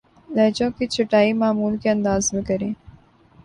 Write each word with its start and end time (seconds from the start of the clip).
لہجوں 0.29 0.69
کی 0.77 0.87
چھٹائی 0.87 1.33
معمول 1.33 1.77
کے 1.77 1.89
انداز 1.89 2.33
میں 2.33 2.41
کریں 2.43 2.71